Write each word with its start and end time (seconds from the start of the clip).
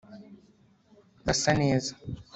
basa 1.25 1.51
neza 1.61 1.91